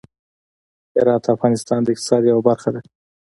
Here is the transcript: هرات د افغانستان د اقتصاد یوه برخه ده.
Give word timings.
هرات 0.95 1.21
د 1.25 1.27
افغانستان 1.35 1.79
د 1.83 1.87
اقتصاد 1.93 2.21
یوه 2.31 2.41
برخه 2.49 2.69
ده. 2.75 2.81